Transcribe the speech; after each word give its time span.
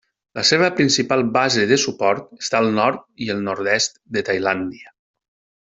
La 0.37 0.43
seva 0.51 0.69
principal 0.79 1.21
base 1.35 1.65
de 1.73 1.77
suport 1.83 2.33
està 2.45 2.63
al 2.63 2.71
nord 2.79 3.05
i 3.27 3.29
el 3.37 3.45
nord-est 3.51 4.03
de 4.19 4.25
Tailàndia. 4.33 4.95